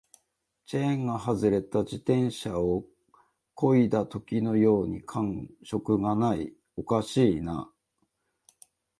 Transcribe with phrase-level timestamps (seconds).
[0.65, 2.85] チェーンが外れた自転車を
[3.55, 7.71] 漕いだときのように感触がない、おかしいな